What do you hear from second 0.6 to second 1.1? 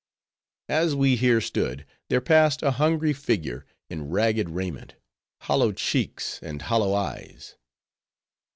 As